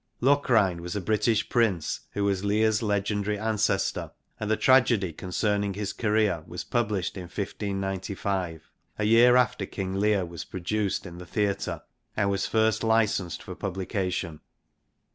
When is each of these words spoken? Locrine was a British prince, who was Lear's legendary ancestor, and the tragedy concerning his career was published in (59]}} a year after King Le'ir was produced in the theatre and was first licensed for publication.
Locrine 0.19 0.81
was 0.81 0.95
a 0.95 0.99
British 0.99 1.47
prince, 1.47 1.99
who 2.13 2.23
was 2.23 2.43
Lear's 2.43 2.81
legendary 2.81 3.37
ancestor, 3.37 4.09
and 4.39 4.49
the 4.49 4.57
tragedy 4.57 5.13
concerning 5.13 5.75
his 5.75 5.93
career 5.93 6.43
was 6.47 6.63
published 6.63 7.17
in 7.17 7.27
(59]}} 7.27 8.61
a 8.97 9.03
year 9.03 9.35
after 9.35 9.67
King 9.67 9.93
Le'ir 9.99 10.25
was 10.27 10.43
produced 10.43 11.05
in 11.05 11.19
the 11.19 11.27
theatre 11.27 11.83
and 12.17 12.31
was 12.31 12.47
first 12.47 12.83
licensed 12.83 13.43
for 13.43 13.53
publication. 13.53 14.39